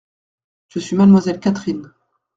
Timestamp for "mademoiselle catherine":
0.95-1.93